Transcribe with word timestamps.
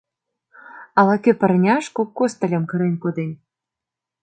Ала-кӧ 0.99 1.31
пырняш 1.39 1.85
кок 1.95 2.09
костыльым 2.17 2.63
кырен 2.69 2.95
коден. 3.03 3.31